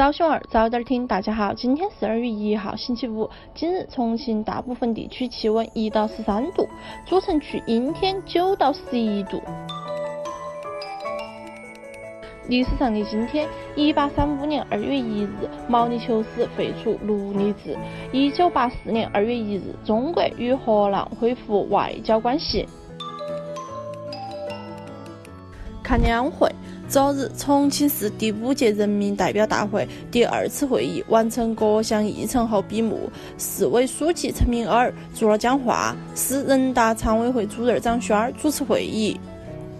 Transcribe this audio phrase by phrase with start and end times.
[0.00, 3.28] 早熊儿早点听，大家好，今天是二月一号，星期五。
[3.54, 6.66] 今日重庆大部分地区气温一到十三度，
[7.04, 9.42] 主城区阴天九到十一度。
[12.48, 17.76] 历史上的今天，一八三五年二月一日，毛里求斯废除奴隶制；
[18.10, 22.66] 一九八四年二月一日，中国与荷兰恢复外交关系。
[25.82, 26.50] 看两会。
[26.90, 33.08] 昨日，重庆市第五届人民代表大会第二次会议完成各项议程后闭幕。
[33.38, 39.16] 市委书记陈敏尔做了讲话，市人大常委会主任张轩主持会议。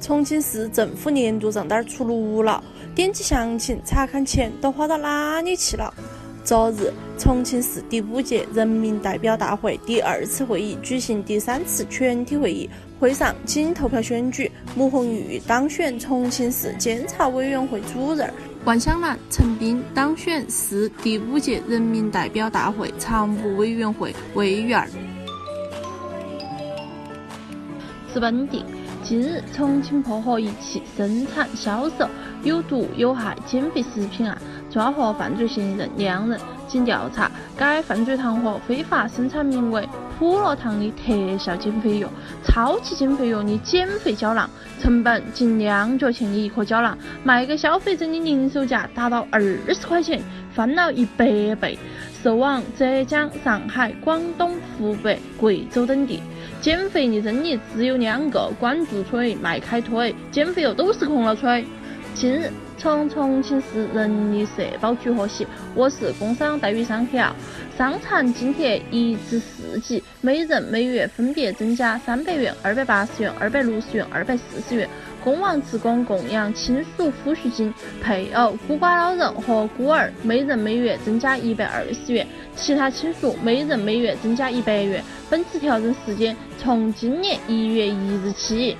[0.00, 2.62] 重庆市政府年度账单出炉了，
[2.94, 5.92] 点击详情查看钱都花到哪里去了。
[6.44, 12.70] 昨日，重庆市第五届人民代表大会第二次会议举行第三次全体会议。
[13.00, 18.32] 会上经投票选举，穆红玉当选重庆市监察委员会主任，
[18.64, 24.88] 万香兰、陈斌当选市第五届人民代表大会常务委员会委员。
[28.12, 28.64] 是本地。
[29.02, 32.08] 近日，重庆破获一起生产、销售
[32.44, 36.38] 有毒有害减肥食品案，抓获犯罪嫌疑人两人。
[36.70, 39.86] 经调查，该犯罪团伙非法生产名为
[40.18, 42.08] “普乐堂”的特效减肥药、
[42.46, 44.48] “超级减肥药”的减肥胶囊，
[44.80, 50.22] 成本近两角钱的一颗胶囊，卖给消费者的零售价达到二十块钱，
[50.54, 51.26] 翻了一百
[51.56, 51.76] 倍。
[52.22, 56.22] 售往浙江、上海、广东、湖北、贵州等地。
[56.60, 60.14] 减肥的真理只有两个：管住嘴，迈开腿。
[60.30, 61.64] 减肥药都是空了吹。
[62.14, 67.34] 近日，从重庆市人力社保局获悉，我市工伤待遇上调，
[67.76, 74.88] 伤残津贴一至四级，每人每月分别增加三百元、二百八十元、二百六十元、二百四十元。
[75.22, 77.72] 工亡职工供养亲属抚恤金，
[78.02, 85.02] 配偶、孤寡老人和孤儿每人每月增加一百二十元，其他亲属每人每月增加一百元。
[85.28, 88.76] 本次调整时间从今年一月一日起。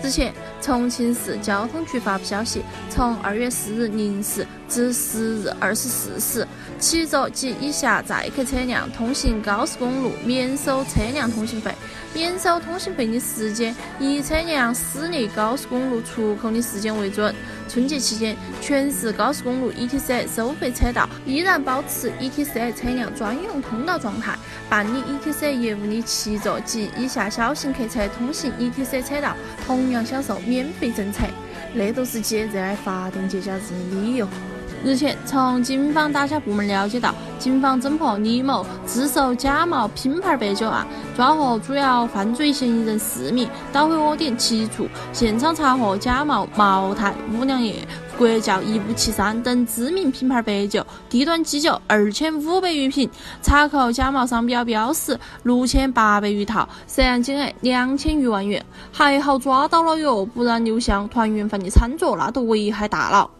[0.00, 6.46] 之前，重庆市交通局发布消息，从二月四日零时至十日二十四时，
[6.78, 11.74] 七座及以下载客车辆通行高速公路免收车辆通行费。
[12.12, 17.32] 免收通行费的时间以车辆驶离高速公路出口的时间为准。
[17.68, 24.36] 春节期间，全市高速公路 ETC 收费车道依然保持 ETC 车辆专用通道状态。
[24.68, 31.24] 办理 ETC 业务的七座及以下小型客车通行 ETC 车道，同样享受免费政策。
[31.72, 33.60] 那都是节日爱法定节假日
[33.94, 34.26] 的理由。
[34.82, 47.86] 日前，从警方打假部门了解到，警方侦破李某自售假冒品牌白酒案，抓获主要犯罪嫌疑人四名，捣毁窝点七处，现场查获假冒茅台、五粮液、
[48.16, 53.08] 国窖一五七三等知名品牌白酒、低端基酒二千五百余瓶，
[53.42, 58.64] 查扣假冒商标标识六千八百余套，涉案金额两千余万元。
[58.90, 63.30] 还好抓到了哟，不然刘向团圆饭的餐桌那都危害大了。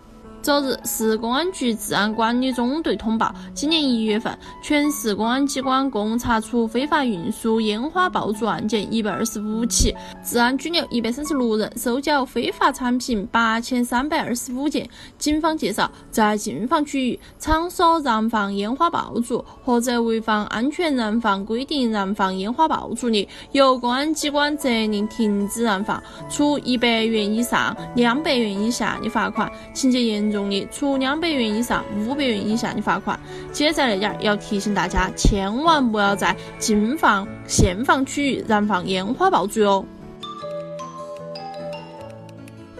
[0.42, 14.88] 昨日，市公安局治安管理中队通报，今年一月份，全市公安机关共查处非法运输烟花爆竹案件一百二十五起，治安拘留一百三十六人，收缴非法产品八千三百二十五件。
[15.18, 30.29] 警方介绍，在禁放区域、场所燃放烟花爆竹，或者违反安全燃放规定燃放烟花爆竹的，由公安机关责令停止燃放，处一百元以上两百元以下的罚款，情节严。
[30.30, 33.18] 重的，处两百元以上五百元以下的罚款。
[33.52, 39.84] 姐在那点儿要提醒大家，千万不要在禁放、限放区域燃放烟花爆竹哟。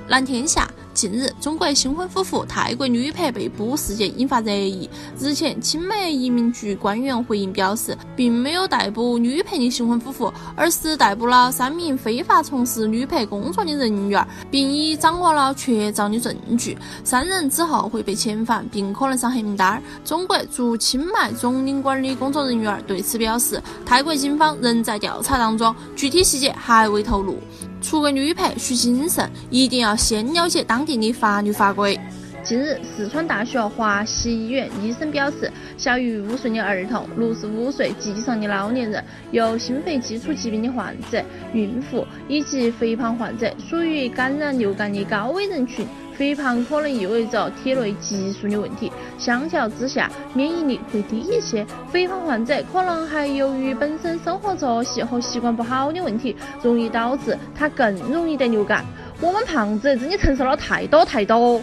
[0.09, 0.71] 蓝天下。
[1.01, 4.87] 近日，中国新婚夫妇泰国女拍被捕事件引发热议。
[5.19, 16.77] 日前，清迈移民局官员回应表示，并没有逮捕女拍的新婚夫妇，而是逮捕了三名非法从事女拍工作的人员，并已掌握了确凿的证据。
[17.03, 19.83] 三人之后会被遣返，并可能上黑名单。
[20.05, 27.39] 中国驻清迈总领馆的工作人员对此表示，泰国警方仍在调查当中，具体细节还未透露。
[27.81, 31.99] 出国女陪需谨慎，一定要先了解当地的法律法规。
[32.43, 41.23] 近日，四川大学华西医院医生表示，小于五岁的儿童、六十五岁及以上的老年人、有心肺基础疾病的患者、
[41.53, 45.87] 孕妇以及肥胖患者属于感染流感的高危人群。
[46.17, 51.65] 肥胖可能意味着体内激素的问题，相较之下免疫力会低一些。
[51.93, 58.85] 肥胖患者可能还由于本身生活作息和习惯不好的问题，容易导致他更容易得流感。
[59.21, 61.61] 我们胖子真的承受了太多太多。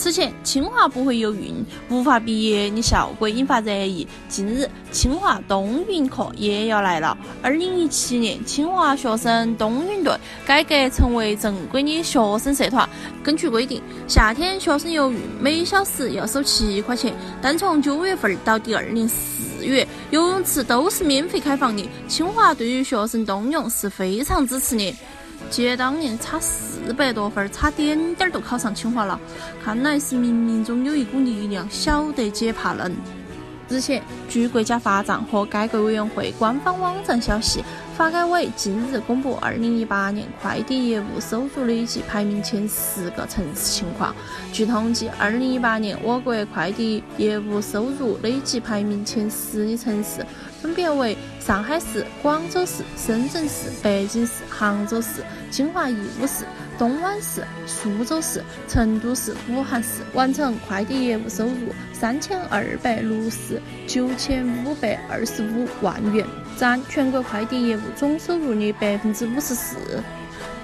[0.00, 1.54] 此前，清华不会有孕，
[1.90, 4.08] 无法毕业的校规引发热议。
[4.30, 7.14] 近日，清华冬运课也要来了。
[7.42, 10.10] 二零一七年，清华学生冬运队
[10.46, 12.88] 改革成为正规的学生社团。
[13.22, 21.86] 根据规定，夏天学生游泳每小时要收七块钱，但从九月份到第二年四月，游泳池都是免费开放的。
[22.08, 24.96] 清华对于学生冬泳是非常支持的。
[25.50, 29.20] 姐当年差四百多分，差点点都考上清华了。
[29.62, 32.94] 看来是冥冥中有一股力量，晓得姐怕冷。
[33.68, 37.64] 日前，据国家发展和改革委员会官方网站消息，
[38.00, 44.16] 发改委近日公布2018年快递业务收入累计排名前十个城市情况。
[44.54, 50.24] 据统计，2018年我国快递业务收入累计排名前十的城市
[50.62, 56.46] 分别为上海市、广州市、深圳市、北京市、杭州市、金华义乌市。
[56.80, 69.76] 东莞市、苏州市、成都市、武汉市完成快递业务收入三千二百六十九千五百二十五万元，占全国快递业务总收入的百分之五十四。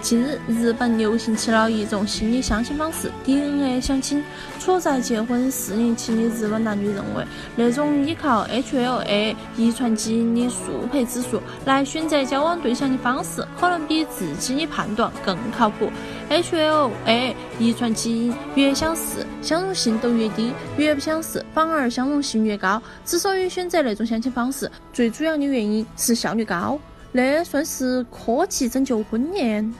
[0.06, 4.22] 近日，日本流行起了一种新的相亲方式 ——DNA 相亲。
[4.60, 7.26] 处在结婚四年期的日本男女认为，
[7.56, 15.90] 那种依靠 HLA 遗传基因的速配指数来选择交往对象的方式，可能比自己的判断更靠谱。
[16.30, 22.80] HLA 遗传基因越相似，相容性都越低；越不相似，反而相容性越高。
[23.04, 26.78] 之所以选择那种相亲方式，最主要的原因是效率高，
[27.10, 29.74] 那算是科技拯救婚恋。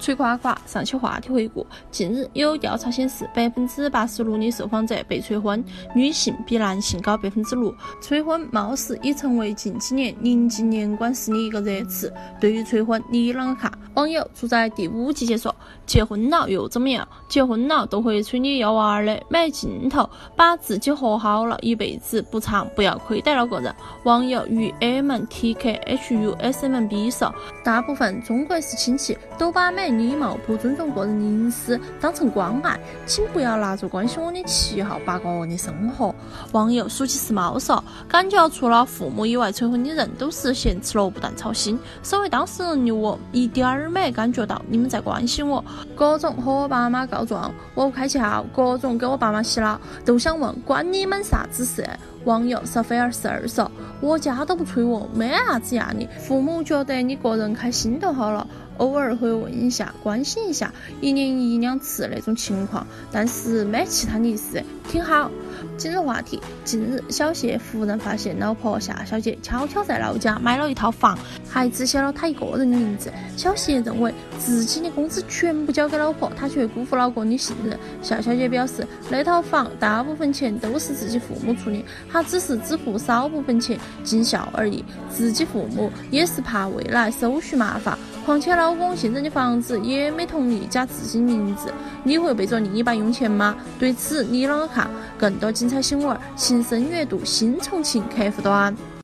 [0.00, 1.64] 吹呱呱，上期话题回顾。
[1.90, 5.62] 近日有调查显示，百分之八十六的受访者被催婚，
[5.94, 7.72] 女性比男性高百分之六。
[8.00, 12.10] 催婚貌似已成为近几年临近年关时的一个热词。
[12.40, 13.70] 对于催婚，你啷个看？
[13.94, 15.54] 网友住在第五季节说：
[15.84, 17.06] 结婚了又怎么样？
[17.28, 20.08] 结婚了都会催你要娃儿的，没劲头。
[20.34, 23.74] 把自己活好了，一辈子不长，不要亏待了个人。
[24.04, 29.90] 网友与 M T K H U S M B 说：大部分中国式亲戚都把美。
[30.00, 36.14] 礼貌不尊重个人隐私，当成关爱，请不要拿着关心我的旗号八卦我的生活。
[36.52, 41.78] 网友书记是猫说，感觉除了父母以外，催婚的人都是嫌吃萝卜淡操心。
[42.02, 45.62] 身为当事人的我，一点儿没感觉到你们在关心我。
[45.94, 51.86] 各种和我爸妈告状，我不开窍，各种给我爸妈洗脑，都想问关你们啥子事？
[52.24, 53.70] 网友小菲尔十二说，
[54.00, 58.46] 我家都不催我，没啥子压力，父母觉得你个人开心就好了。
[58.80, 65.30] 偶尔会问一下，关心一下，一年一两次那种情况，但是没其他的意思，挺好。
[65.76, 73.12] 今日话题：近日，小谢忽然发现老婆夏小姐悄悄在老家买了一套房，还只写了他一个人的名字。
[73.36, 77.78] 小谢认为自己的工资全部交给老婆，他却辜负老公的信任。
[78.02, 84.82] 夏小姐表示，那套房大部分钱都是自己父母出的，她只是支付少部分钱尽孝而已。
[85.10, 87.98] 自己父母也是怕未来手续麻烦。
[88.24, 91.72] 况且老老公现在的房子也没同意加自己名字，
[92.04, 93.56] 你会背着另一半用钱吗？
[93.80, 94.88] 对此你啷个看？
[95.18, 98.72] 更多精彩新闻，请深阅读新重庆客户端。